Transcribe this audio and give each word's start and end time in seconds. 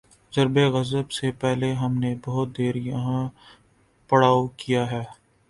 ضرب 0.33 0.57
عضب 0.75 1.11
سے 1.11 1.31
پہلے 1.31 1.71
ہم 1.73 1.97
نے 1.99 2.15
بہت 2.25 2.57
دیر 2.57 2.75
یہاں 2.75 3.27
پڑاؤ 4.09 4.47
کیا 4.57 4.91
ہے۔ 4.91 5.03